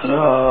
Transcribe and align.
गीता 0.00 0.46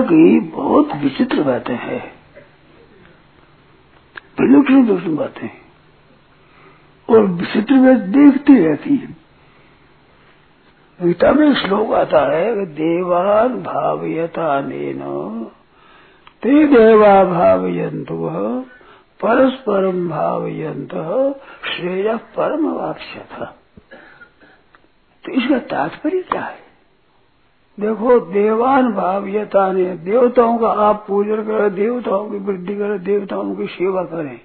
की 0.00 0.40
बहुत 0.40 0.94
विचित्र 0.94 1.42
बातें 1.42 1.74
हैं 1.74 2.21
विलक्षण 4.42 4.82
विलक्षण 4.82 5.16
बातें? 5.16 5.50
और 7.10 7.24
विचित्र 7.26 7.74
बात 7.74 8.00
देखती 8.08 8.64
रहती 8.64 8.96
है। 8.96 9.16
गीता 11.02 11.32
में 11.32 11.54
श्लोक 11.54 11.92
आता 11.92 12.20
है 12.36 12.66
देवान 12.66 13.48
भावयता 13.48 14.60
नेन। 14.60 15.02
ते 16.42 16.66
देवा 16.66 17.24
भावयंत 17.24 18.06
परस्परम 19.22 20.08
भावयंत 20.08 20.90
श्रेय 21.66 22.16
परम 22.16 22.66
वाक्ष्यथ 22.68 23.44
तो 25.24 25.32
इसका 25.32 25.58
तात्पर्य 25.58 26.22
क्या 26.22 26.42
है? 26.42 26.61
देखो, 27.80 28.20
देवान 28.20 28.92
भाव्यता 28.92 29.72
ने 29.72 29.84
देवताओं 29.84 30.58
का 30.58 30.68
आप 30.68 31.04
पूजन 31.08 31.36
करें, 31.36 31.74
देवताओं 31.74 32.30
की 32.30 32.38
वृद्धि 32.38 32.76
करें, 32.76 33.04
देवताओं 33.04 33.54
की 33.54 33.66
सेवा 33.66 34.02
करें। 34.02 34.40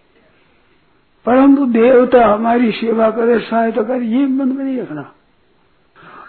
परंतु 1.26 1.66
देवता 1.66 2.28
हमारी 2.28 2.72
सेवा 2.72 3.12
करे 3.12 3.40
सहायता 3.40 3.84
करे, 3.84 4.00
ये 4.00 4.26
मन 4.26 4.48
में 4.48 4.66
नहीं 4.66 4.82
रखना। 4.82 5.14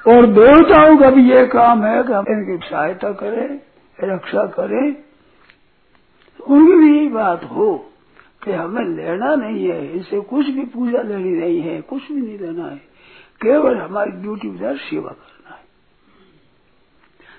और 0.08 0.27
देवताओं 0.27 0.98
का 0.98 1.11
भी 1.11 1.31
ये 1.31 1.47
काम 1.47 1.84
है 1.84 2.03
कि 2.03 2.12
हम 2.12 2.25
इनकी 2.28 2.69
सहायता 2.69 3.12
करें, 3.12 3.61
रक्षा 4.01 4.47
करें। 4.47 4.97
उनकी 6.48 6.73
भी 6.73 6.97
यही 6.97 7.08
बात 7.08 7.45
हो 7.45 7.91
कि 8.45 8.53
हमें 8.53 8.84
लेना 8.84 9.34
नहीं 9.34 9.69
है, 9.69 9.97
इसे 9.97 10.20
कुछ 10.20 10.47
भी 10.47 10.64
पूजा 10.64 11.03
लेनी 11.03 11.30
नहीं 11.30 11.61
है, 11.61 11.80
कुछ 11.80 12.12
भी 12.12 12.20
नहीं 12.20 12.39
लेना 12.39 12.64
है। 12.64 12.77
केवल 13.42 13.77
हमारी 13.77 14.11
ड्यूटी 14.11 14.48
उधर 14.48 14.77
सेवा 14.77 15.11
करना 15.11 15.33
है 15.33 15.38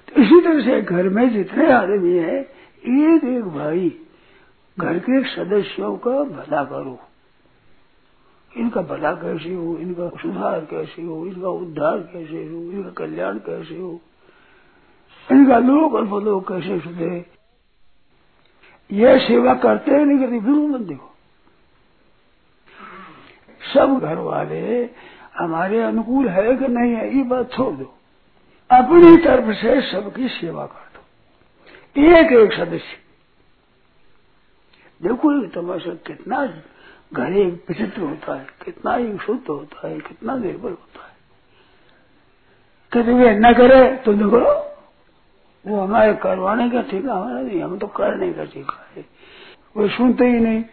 तो 0.09 0.21
इसी 0.21 0.41
तरह 0.41 0.61
से 0.61 0.81
घर 0.81 1.09
में 1.09 1.29
जितने 1.29 1.71
आदमी 1.71 2.17
है, 2.17 2.41
एक 2.85 3.23
एक 3.23 3.43
भाई 3.43 3.99
घर 4.79 4.99
के 4.99 5.23
सदस्यों 5.23 5.97
का 5.97 6.23
भला 6.23 6.63
करो। 6.63 6.99
इनका 8.57 8.81
भला 8.81 9.11
कैसे 9.11 9.53
हो, 9.53 9.77
इनका 9.77 10.09
सुधार 10.09 10.59
कैसे 10.59 11.01
हो, 11.01 11.25
इनका 11.25 11.49
उद्धार 11.49 11.97
कैसे 11.97 12.37
हो, 12.37 12.71
इनका 12.71 12.89
कल्याण 12.89 13.37
कैसे 13.37 13.77
हो, 13.77 14.01
इनका 15.31 15.59
लोग 15.59 15.77
लोक 15.77 15.95
अल्पलोक 15.95 16.47
कैसे 16.47 16.79
सुधे 16.79 17.25
यह 18.91 19.27
सेवा 19.27 19.53
करते 19.53 19.91
हैं 19.91 20.05
नहीं 20.05 20.19
करते 20.19 20.31
बिल्कुल 20.31 20.69
मत 20.71 20.81
देखो। 20.81 21.15
सब 23.73 23.99
घर 23.99 24.15
वाले, 24.15 24.89
हमारे 25.37 25.81
अनुकूल 25.81 26.29
है 26.29 26.55
कि 26.55 26.67
नहीं 26.67 26.93
है, 26.93 27.17
ये 27.17 27.23
बात 27.23 27.51
छोड़ 27.51 27.75
दो। 27.75 27.98
अपनी 28.71 29.17
तरफ़ 29.17 29.55
से 29.55 29.91
सबकी 29.91 30.27
सेवा 30.27 30.65
कर 30.65 30.89
दो। 30.93 31.01
एक 32.01 32.31
एक 32.31 32.53
सदस्य। 32.53 32.97
देखो 35.01 35.41
ये 35.41 35.47
तमाशा 35.47 35.93
कितना 35.93 36.45
घर 37.13 37.31
विचित्र 37.33 38.01
होता 38.01 38.35
है, 38.35 38.47
कितना 38.65 38.95
ही 38.95 39.17
शुद्ध 39.17 39.47
होता 39.49 39.87
है, 39.87 39.99
कितना 39.99 40.35
निर्भर 40.35 40.69
होता 40.69 41.05
है। 41.05 41.13
कहते 42.91 43.13
वे 43.13 43.39
न 43.39 43.53
करे 43.53 43.97
तो 43.97 44.11
न 44.11 44.29
करो। 44.29 44.75
वो 45.67 45.81
हमारे 45.81 46.13
करवाने 46.13 46.69
का 46.69 46.81
ठीका 46.81 47.13
हमारा 47.13 47.41
नहीं, 47.41 47.61
हम 47.61 47.79
तो 47.79 47.87
करने 47.87 48.33
का 48.33 48.45
ठीका 48.45 48.91
है। 48.95 49.05
वो 49.77 49.87
सुनते 49.87 50.25
ही 50.25 50.39
नहीं, 50.39 50.63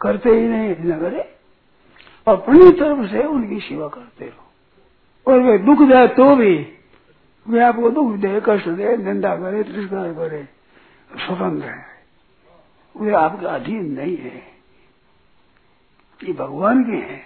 करते 0.00 0.30
ही 0.30 0.48
नहीं, 0.48 0.76
न 0.78 1.00
करे। 1.00 1.34
अपनी 2.28 2.72
तरफ़ 2.72 3.10
से 3.10 3.22
उनकी 3.22 3.60
सेवा 3.60 3.88
करते 3.88 4.24
रहो। 4.24 4.44
और 5.32 5.40
वे 5.40 5.58
दुख 5.58 5.88
जाए 5.88 6.08
तो 6.08 6.36
भी 6.36 6.74
वे 7.48 7.60
आपको 7.60 7.90
दुख 7.90 8.14
दे 8.16 8.40
कष्ट 8.46 8.68
दे 8.68 8.96
निंदा 8.96 9.34
करे 9.36 9.62
तिरस्कार 9.64 10.12
करे 10.14 10.42
स्वतंत्र 11.16 11.68
है 11.68 11.86
वे 12.94 13.12
आपके 13.14 13.46
अधीन 13.46 13.86
नहीं 13.92 14.16
है 14.16 14.36
ये 16.20 16.32
भगवान 16.32 16.84
के 16.84 16.96
हैं 16.96 17.22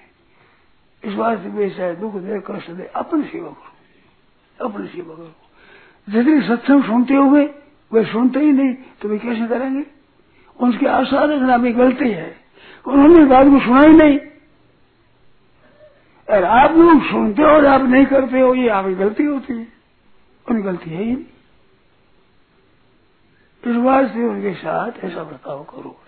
इस 1.02 1.14
बात 1.14 1.42
से 1.42 1.48
वे 1.48 1.70
चाहे 1.70 1.94
दुख 1.96 2.14
दे 2.14 2.42
कष्ट 2.46 2.70
दे 2.70 2.90
अपनी 2.96 3.22
सेवा 3.24 3.50
करो 3.50 4.66
अपनी 4.66 4.86
सेवा 4.88 5.14
करो 5.14 5.32
जितनी 6.08 6.40
सत्संग 6.42 6.84
सुनते 6.84 7.14
हुए 7.14 7.44
वे 7.92 8.04
सुनते 8.04 8.40
ही 8.40 8.52
नहीं 8.52 8.74
तो 9.00 9.08
वे 9.08 9.18
कैसे 9.18 9.46
करेंगे 9.48 9.84
उनकी 10.60 10.86
आशा 10.86 11.24
रखना 11.24 11.56
भी 11.58 11.72
गलती 11.72 12.10
है 12.10 12.36
उन्होंने 12.86 13.24
बात 13.24 13.46
को 13.46 13.60
सुना 13.60 13.80
ही 13.80 13.92
नहीं 13.92 14.18
और 16.28 16.44
आप 16.44 16.76
लोग 16.76 17.02
सुनते 17.02 17.42
हो 17.42 17.48
और 17.48 17.66
आप 17.66 17.82
नहीं 17.82 18.06
करते 18.06 18.40
हो, 18.40 18.54
ये 18.54 18.68
आपकी 18.68 18.94
गलती 18.94 19.24
होती 19.24 19.54
है। 19.54 19.81
उनकी 20.50 20.62
गलती 20.62 20.90
है 20.90 21.04
ही 21.04 21.12
नहीं। 21.12 21.24
बात 23.84 24.12
से 24.12 24.28
उनके 24.28 24.54
साथ 24.54 24.92
ऐसा 25.04 25.24
बर्ताव 25.24 25.64
करो। 25.64 26.00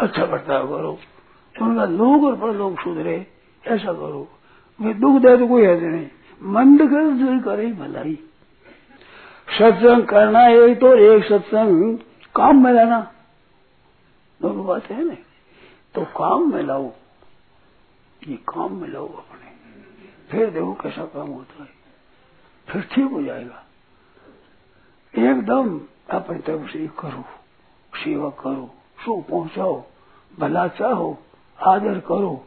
अच्छा 0.00 0.26
बर्ताव 0.26 0.68
करो। 0.68 0.98
उनका 1.62 1.84
लोग 1.84 2.24
और 2.24 2.36
पर 2.36 2.54
लोग 2.54 2.80
सुधरे, 2.80 3.26
ऐसा 3.66 3.92
करो। 3.92 4.28
वे 4.80 4.94
दुख 4.94 5.22
दे 5.22 5.36
तो 5.36 5.48
कोई 5.48 5.66
हद 5.66 5.78
नहीं। 5.78 6.08
मंद 6.42 6.78
कर 6.78 7.10
जो 7.10 7.44
करे, 7.44 7.72
भलाई। 7.72 8.14
सत्संग 9.58 10.04
करना 10.04 10.48
एक 10.48 10.80
तो 10.80 10.94
एक 10.94 11.24
सत्संग 11.24 11.98
काम 12.36 12.64
में 12.64 12.72
लाना। 12.72 13.12
दोनों 14.42 14.66
बात 14.66 14.84
है 14.84 15.04
ना? 15.04 15.14
तो 15.94 16.04
काम 16.04 16.54
में 16.54 16.62
लाओ। 16.62 16.92
ये 18.28 18.36
काम 18.36 18.74
में 18.74 18.88
लाओ 18.88 19.08
अपने। 19.08 19.50
फिर 20.30 20.50
देखो 20.50 20.74
कैसा 20.74 21.04
काम 21.04 21.28
होता 21.28 21.62
है। 21.62 21.79
फिर 22.70 22.82
ठीक 22.82 23.10
हो 23.10 23.22
जाएगा। 23.22 23.64
एकदम 25.18 25.80
अपनी 26.10 26.38
तरफ़ 26.38 26.70
से 26.70 26.86
करो, 26.86 27.24
सेवा 27.96 28.30
करो, 28.30 28.74
सुख 29.04 29.28
पहुंचाओ, 29.28 29.84
भला 30.38 30.68
चाहो, 30.68 31.18
आदर 31.66 31.98
करो, 31.98 32.46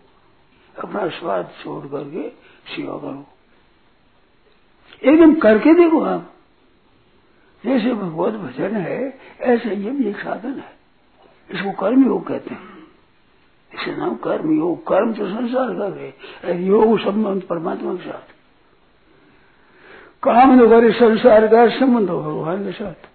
अपना 0.84 1.08
स्वाद 1.08 1.52
छोड़ 1.64 1.86
करके 1.88 2.30
सेवा 2.76 2.98
करो। 2.98 3.26
एकदम 5.04 5.36
करके 5.36 5.74
देखो 5.74 6.02
आप। 6.02 6.34
जैसे 7.66 7.94
भगवत 7.94 8.34
भजन 8.34 8.76
है, 8.76 9.20
ऐसे 9.40 9.76
ये 9.76 9.92
भी 9.92 10.06
एक 10.06 10.18
साधन 10.18 10.60
है। 10.60 10.80
इसको 11.52 11.72
कर्म 11.72 12.06
योग 12.06 12.28
कहते 12.28 12.50
हैं। 12.50 12.74
इसे 13.74 13.98
नाम 13.98 14.16
कर्म 14.16 14.58
योग। 14.58 14.88
कर्म 14.88 15.14
तो 15.14 15.28
संसार 15.28 15.74
का 15.74 16.00
है 16.48 16.64
योग 16.64 17.00
संबंध 17.00 17.42
परमात्मा 17.42 17.96
के 17.96 18.12
साथ। 18.12 18.43
काम 20.24 20.52
न 20.54 20.68
करे 20.70 20.92
संसार 20.92 21.48
का 21.48 21.68
संबंध 21.70 22.10
हो 22.10 22.22
भगवान 22.24 22.64
के 22.66 22.72
साथ। 22.72 23.08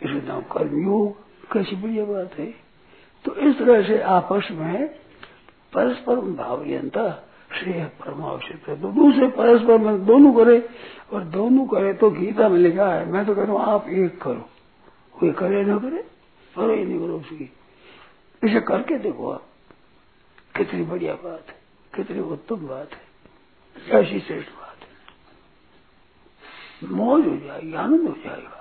इसे 0.00 0.20
नाम 0.26 0.42
कर्म 0.52 0.82
योग 0.82 1.50
कैसी 1.52 1.76
बढ़िया 1.76 2.04
बात 2.04 2.38
है। 2.38 2.46
तो 3.24 3.34
इस 3.38 3.58
तरह 3.58 3.82
से 3.82 4.00
आपस 4.00 4.48
में 4.52 4.88
परस्पर 5.72 6.20
भावयंता, 6.36 7.10
श्रेय 7.52 7.84
परमावश्यक 8.00 8.68
है 8.68 8.80
तो 8.82 8.88
दूसरे 8.92 9.28
परस्पर 9.28 9.78
में 9.78 10.04
दोनों 10.06 10.32
करे 10.34 10.58
और 11.12 11.24
दोनों 11.30 11.66
करे 11.66 11.92
तो 11.94 12.10
गीता 12.10 12.48
में 12.48 12.58
लिखा 12.58 12.88
है, 12.88 13.04
मैं 13.06 13.24
तो 13.26 13.34
कह 13.34 13.42
रहा 13.42 13.52
हूँ, 13.52 13.62
आप 13.64 13.88
एक 13.88 14.20
करो। 14.22 14.48
कोई 15.14 15.32
करे 15.32 15.64
ना 15.64 15.78
करे 15.78 16.04
करो 16.54 16.74
ही 16.74 16.84
नहीं 16.84 16.98
करो 16.98 17.18
उसकी। 17.18 17.52
इसे 18.42 18.60
करके 18.62 18.98
देखो 18.98 19.30
आप। 19.30 19.46
कितनी 20.56 20.82
बढ़िया 20.84 21.14
बात 21.14 21.44
है, 21.48 21.56
कितनी 21.94 22.20
उत्तम 22.22 22.66
बात 22.68 22.90
है। 22.92 24.00
ऐसी 24.00 24.20
श्रेष्ठ 24.20 24.50
मौज 26.84 27.26
हो 27.26 27.36
जाएगी, 27.36 27.74
आनंद 27.74 28.08
हो 28.08 28.14
जाएगा। 28.24 28.58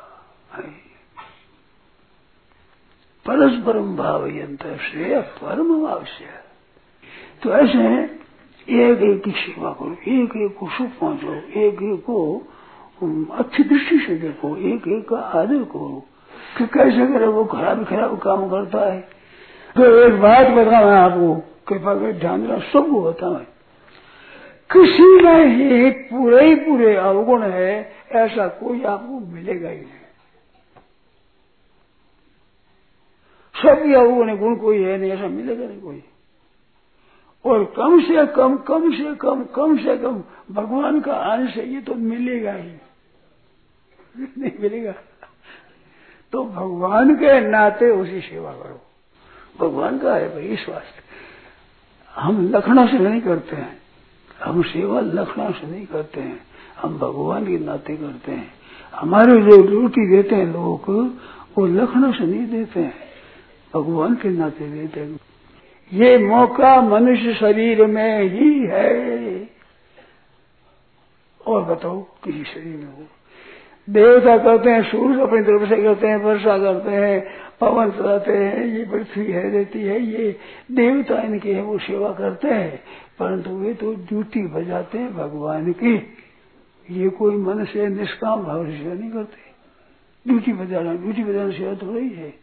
परस्परम 3.26 3.96
भाव 3.96 4.28
यंत्र 4.28 4.78
श्रेय 4.78 5.22
परम 5.22 5.86
आवश्यक 5.86 6.44
तो 7.44 7.50
ऐसे 7.50 8.04
एक 8.70 9.02
एक 9.02 9.24
की 9.24 9.32
सेवा 9.32 9.72
करो 9.72 9.98
एक 10.08 10.36
एक 10.38 10.58
को 10.58 10.70
सुख 10.70 10.88
पहुंचो 10.88 11.34
एक 11.34 11.82
एक 11.84 12.04
को 12.10 12.42
अच्छी 13.32 13.64
दृष्टि 13.64 13.98
से 14.00 14.16
देखो 14.16 14.58
एक 14.58 14.88
एक 14.88 15.10
का 15.10 15.18
आदर 15.18 15.64
करो। 15.64 16.06
कि 16.58 16.66
कैसे 16.68 17.08
करे 17.14 17.28
वो 17.28 17.46
खराब 17.46 17.86
खराब 17.86 18.20
काम 18.20 18.50
करता 18.50 18.94
है। 18.94 19.02
तो 19.76 20.00
एक 20.00 20.22
बात 20.22 20.48
बताओ 20.48 20.86
मैं 20.86 20.98
आपको, 20.98 21.36
कृपा 21.68 21.94
कर 21.96 22.12
ध्यान 22.12 22.42
देना, 22.42 22.60
सबको 22.60 23.02
बताओ 23.02 23.36
किसी 24.76 25.24
में 25.24 25.46
ही 25.46 25.92
पूरे 25.92 26.50
ही 26.50 26.56
पूरे 26.56 26.96
अवगुण 26.96 27.44
है, 27.44 27.94
ऐसा 28.12 28.48
कोई 28.48 28.84
आपको 28.84 29.20
मिलेगा 29.20 29.70
ही 29.70 29.78
नहीं। 29.78 30.02
सभी 33.56 33.94
अवगुण 33.94 34.38
गुण 34.38 34.56
कोई 34.56 34.84
है 34.84 34.98
नहीं, 34.98 35.12
ऐसा 35.12 35.28
मिलेगा 35.28 35.68
नहीं 35.68 35.82
कोई। 35.82 36.04
और 37.46 37.74
कम 37.78 38.02
से 38.02 38.26
कम 38.26 38.58
कम 38.58 38.92
से 38.92 39.16
कम 39.16 39.44
कम 39.44 39.78
से 39.78 39.98
कम 39.98 40.24
भगवान 40.52 41.02
का 41.02 41.14
अंश 41.14 41.58
ये 41.58 41.82
तो 41.82 41.96
मिलेगा 41.96 42.54
ही। 42.54 42.72
नहीं 44.18 44.52
मिलेगा। 44.60 44.94
तो 46.32 46.46
भगवान 46.46 47.16
के 47.16 47.40
नाते 47.42 47.90
उसी 47.90 48.22
सेवा 48.22 48.52
करो। 48.52 48.82
भगवान 49.60 50.00
का 50.00 50.16
है 50.16 50.34
भाई 50.34 50.56
स्वास्थ्य 50.56 51.04
हम 52.16 52.52
लखनऊ 52.56 52.88
से 52.88 53.00
नहीं 53.00 53.22
करते 53.22 53.56
हैं। 53.56 53.81
हम 54.44 54.62
सेवा 54.62 55.00
लखनऊ 55.02 55.52
से 55.52 55.68
नहीं 55.72 55.86
करते 55.86 56.22
हैं, 56.22 56.40
हम 56.82 56.98
भगवान 56.98 57.46
के 57.46 57.58
नाते 57.60 57.96
करते 57.96 58.32
हैं। 58.32 58.54
हमारे 58.96 59.42
जो 59.42 59.62
रोटी 59.62 60.08
देते 60.10 60.36
हैं 60.36 60.46
लोग, 60.46 60.90
वो 61.58 61.66
लखनऊ 61.66 62.12
से 62.14 62.26
नहीं 62.26 62.48
देते 62.48 62.80
हैं, 62.80 62.94
भगवान 63.76 64.16
के 64.16 64.30
नाते 64.30 64.70
देते 64.70 65.00
हैं। 65.00 65.20
ये 65.94 66.18
मौका 66.18 66.82
मनुष्य 66.82 67.34
शरीर 67.34 67.86
में 67.86 68.24
ही 68.24 68.60
है। 68.66 69.50
और 71.48 71.64
बताओ, 71.66 72.02
किसी 72.24 72.44
शरीर 72.44 72.76
में 72.78 72.86
हो? 72.86 73.06
देवता 73.90 74.38
करते 74.38 74.70
हैं 74.70 74.84
सूर्य 74.84 75.22
अपनी 75.22 75.42
तरफ़ 75.42 75.70
से 75.70 75.82
करते 75.84 76.08
हैं, 76.08 76.18
वर्षा 76.18 76.58
करते 76.58 76.92
हैं 76.92 77.16
पवन 77.62 77.92
चलाते 77.92 78.32
हैं, 78.32 78.66
ये 78.66 78.86
पृथ्वी 78.86 79.32
है, 79.32 79.52
रहती 79.52 79.82
है, 79.82 80.02
ये 80.02 80.38
देवता 80.72 81.22
इनके 81.22 81.54
हैं, 81.54 81.62
वो 81.62 81.78
सेवा 81.78 82.12
करते 82.12 82.48
हैं। 82.48 82.84
परंतु 83.20 83.50
वे 83.50 83.74
तो 83.74 83.94
ड्यूटी 83.94 84.48
बजाते 84.48 84.98
हैं 84.98 85.14
भगवान 85.14 85.74
की। 85.74 85.96
ये 86.92 87.10
कोई 87.10 87.36
मन 87.36 87.66
से 87.66 87.88
निष्काम 87.88 88.44
भाव 88.44 88.66
से 88.66 88.78
सेवा 88.78 88.94
नहीं 88.94 89.12
करते। 89.12 89.52
ड्यूटी 90.28 90.54
बजाना 90.54 90.94
ड्यूटी 90.94 91.24
बजाना 91.24 91.52
सेवा 91.52 91.74
तो 91.74 91.98
ही 91.98 92.10
है। 92.10 92.34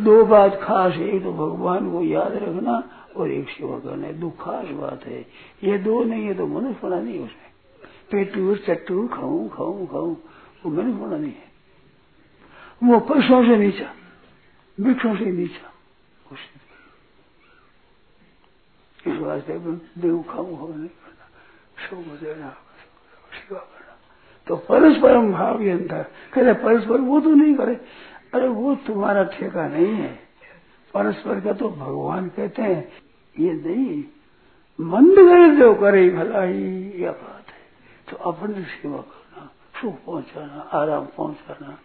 दो 0.00 0.24
बात 0.24 0.60
खास 0.62 0.94
एक 0.94 1.22
तो 1.22 1.32
भगवान 1.32 1.92
को 1.92 2.02
याद 2.02 2.32
रखना 2.32 2.90
और 3.16 3.30
एक 3.30 3.48
सेवा 3.48 3.78
करना 3.78 4.06
है। 4.06 4.20
दो 4.20 4.30
खास 4.30 4.66
बात 4.66 5.06
है। 5.06 5.26
ये 5.64 5.78
दो 5.78 6.04
नहीं 6.04 6.24
है 6.24 6.34
तो 6.34 6.46
मनुष्य 6.46 6.80
पड़ा 6.82 7.00
नहीं 7.00 7.18
उसमें। 7.18 7.50
पेटू, 8.10 8.56
चट्टू, 8.56 9.08
खाऊं 9.08 9.48
खाऊं 9.48 9.86
खाऊं, 9.86 10.16
वो 10.66 10.70
मनुष्य 10.70 10.98
बोला 10.98 11.16
नहीं 11.16 11.32
है। 11.32 11.50
वो 12.84 13.00
पशुओं 13.00 13.44
से 13.44 13.56
नीचा। 13.56 13.94
वृक्षों 14.80 15.14
से 15.16 15.30
नीचा 15.32 15.68
इस 18.98 19.18
वास्ते 19.18 19.58
देव 19.98 20.22
खाऊ 20.30 20.54
हो 20.54 20.68
नहीं 20.68 20.88
करना 20.88 22.14
देना 22.16 22.50
सेवा 23.30 23.58
करना 23.60 23.94
तो 24.46 24.56
परस्परम 24.68 25.32
भाव 25.32 25.62
ये 25.62 25.70
अंतर 25.72 26.02
कहते 26.34 26.52
परस्पर 26.62 27.00
वो 27.02 27.20
तो 27.20 27.34
नहीं 27.34 27.54
करे 27.56 27.74
अरे 28.34 28.48
वो 28.50 28.74
तुम्हारा 28.86 29.22
ठेका 29.32 29.66
नहीं 29.68 29.94
है 29.94 30.12
परस्पर 30.94 31.40
का 31.40 31.52
तो 31.54 31.68
भगवान 31.70 32.28
कहते 32.36 32.62
हैं 32.62 32.82
ये 33.36 33.52
नहीं 33.56 34.02
मंद 34.78 35.16
करे 35.18 35.56
जो 35.56 35.72
करे 35.74 36.08
भला 36.10 36.42
ही 36.42 36.64
यह 37.02 37.10
बात 37.22 37.50
है 37.50 37.62
तो 38.08 38.16
अपनी 38.30 38.62
सेवा 38.72 39.00
करना 39.00 39.50
सुख 39.80 40.04
पहुंचाना 40.04 40.68
आराम 40.74 41.06
पहुंचाना 41.16 41.78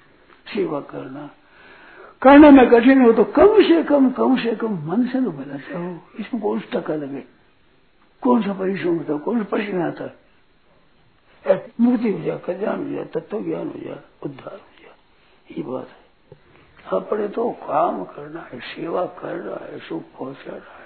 सेवा 0.48 0.80
करना 0.92 1.30
करने 2.26 2.50
में 2.52 2.70
कठिन 2.70 3.02
हो 3.02 3.12
तो 3.14 3.24
कम 3.32 3.62
से 3.64 3.82
कम 3.84 4.10
कम 4.12 4.36
से 4.38 4.56
कम 4.56 4.78
मन 4.86 5.04
से 5.08 5.20
तो 5.24 5.32
बना 5.32 5.58
चाहो 5.64 5.90
इसमें 6.20 6.42
कौन 6.42 6.60
सा 6.60 6.70
टका 6.72 6.96
लगे 6.98 7.24
कौन 8.24 8.42
सा 8.42 8.54
परिश्रम 8.56 8.98
होता 8.98 9.18
कौन 9.26 9.38
सा 9.38 9.44
प्रश्न 9.50 9.82
आता 9.82 10.06
है 11.44 11.56
मुक्ति 11.82 12.12
हो 12.12 12.20
जाए 12.20 12.38
कल्याण 12.46 12.84
हो 12.84 12.90
जाए 12.92 13.04
तत्व 13.14 13.44
ज्ञान 13.44 13.68
हो 13.68 13.82
जाए 13.82 14.00
उद्धार 14.26 14.54
हो 14.54 14.82
जाए 14.82 15.58
ये 15.58 15.64
बात 15.64 15.90
है 15.90 16.38
अपने 16.94 17.28
तो 17.28 17.50
काम 17.62 18.04
करना 18.06 18.48
है 18.52 18.60
सेवा 18.68 19.06
करना 19.22 19.60
है 19.62 19.80
सुख 19.82 20.04
पहुंचाना 20.18 20.80
है 20.80 20.86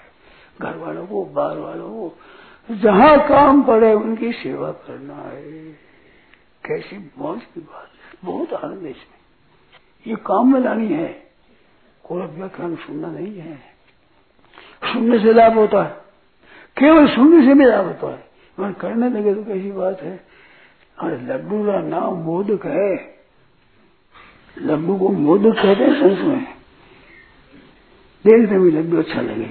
घर 0.62 0.76
वालों 0.78 1.06
को 1.06 1.24
बाहर 1.32 1.58
वालों 1.58 1.88
को 1.90 2.76
जहाँ 2.82 3.16
काम 3.28 3.62
पड़े 3.64 3.92
उनकी 3.94 4.32
सेवा 4.34 4.70
करना 4.86 5.22
है 5.22 5.62
कैसी 6.64 6.98
मौज 7.18 7.40
की 7.54 7.60
बात 7.62 7.88
है 7.96 8.18
बहुत 8.24 8.52
आनंद 8.54 8.82
है 8.82 8.90
इसमें 8.90 9.18
ये 10.06 10.16
काम 10.26 10.52
में 10.52 10.60
लानी 10.60 10.92
है 10.94 11.29
कोई 12.10 12.22
व्याख्यान 12.22 12.76
सुनना 12.76 13.08
नहीं 13.08 13.38
है। 13.38 13.56
सुनने 14.84 15.18
से 15.18 15.32
लाभ 15.32 15.54
होता 15.54 15.82
है। 15.82 15.90
केवल 16.78 17.08
सुनने 17.08 17.46
से 17.46 17.54
भी 17.54 17.64
लाभ 17.64 17.86
होता 17.86 18.12
है। 18.12 18.30
मगर 18.60 18.72
करने 18.72 19.10
लगे 19.10 19.34
तो 19.34 19.44
कैसी 19.44 19.72
बात 19.72 20.00
है? 20.00 20.26
अरे 20.98 21.16
लड्डू 21.16 21.66
का 21.66 21.82
नाम 21.82 22.14
मोदक 22.14 22.66
है। 22.66 23.18
लड्डू 24.58 24.98
को 24.98 25.08
मोदक 25.08 25.54
कहते 25.56 25.84
हैं 25.84 26.00
संस 26.00 26.18
में। 26.18 26.44
देखने 28.26 28.58
में 28.58 28.72
लड्डू 28.72 28.98
अच्छा 28.98 29.20
लगे। 29.20 29.50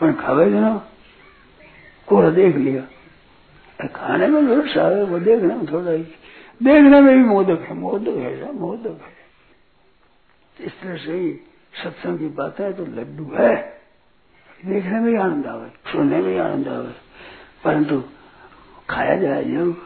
पर 0.00 0.12
खावे 0.12 0.46
ना, 0.46 0.88
कोरा 2.06 2.30
देख 2.30 2.56
लिया। 2.56 2.82
खाने 3.86 4.26
में 4.26 4.46
जो 4.46 4.68
सारे 4.68 5.02
वो 5.02 5.18
देखना 5.18 5.72
थोड़ा 5.72 5.90
ही 5.90 6.02
देखने 6.62 7.00
में 7.00 7.18
भी 7.18 7.24
मोदक 7.24 7.60
है। 7.60 7.74
मोदक 7.74 8.08
है 8.08 8.52
मोदक 8.52 9.00
है। 9.02 9.20
इस 10.66 10.80
तरह 10.80 10.96
से 10.96 11.12
ही 11.12 11.40
सत्संग 11.74 12.18
की 12.18 12.28
बात 12.28 12.60
है 12.60 12.72
तो 12.72 12.84
लड्डू 12.84 13.24
है। 13.34 13.80
देखने 14.66 15.00
में 15.00 15.18
आनंद 15.18 15.46
आवे, 15.46 15.68
सुनने 15.92 16.18
में 16.18 16.38
आनंद 16.38 16.68
आवे। 16.68 16.92
परंतु 17.64 18.02
खाया 18.90 19.16
जाए 19.16 19.44
जब, 19.44 19.76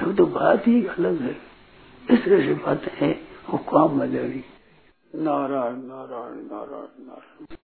तब 0.00 0.16
तो 0.16 0.26
बात 0.26 0.66
ही 0.66 0.86
अलग 0.86 1.20
है। 1.20 1.36
इस 2.10 2.24
तरह 2.24 2.46
से 2.46 2.54
बातें 2.54 3.06
हैं, 3.06 3.28
वो 3.50 3.58
काम 3.58 3.96
मज़ा 3.96 4.42
नारायण 5.14 5.76
नारायण 5.76 6.36
नारायण 6.36 7.06
नारायण। 7.06 7.56